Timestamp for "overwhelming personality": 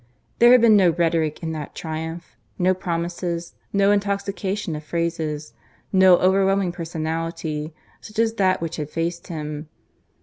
6.17-7.75